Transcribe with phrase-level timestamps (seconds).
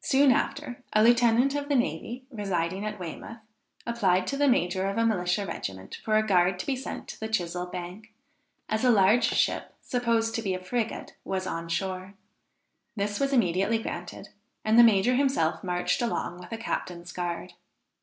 [0.00, 3.36] Soon after, a lieutenant of the navy, residing at Weymouth,
[3.86, 7.20] applied to the major of a militia regiment, for a guard to be sent to
[7.20, 8.10] the Chisell Bank,
[8.70, 12.14] as a large ship, supposed to be a frigate, was on shore.
[12.96, 14.30] This was immediately granted,
[14.64, 17.52] and the major himself marched along with a captain's guard.